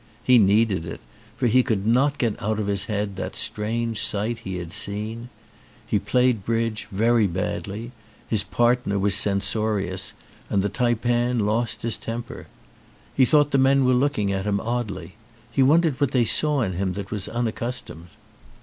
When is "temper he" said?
11.97-13.25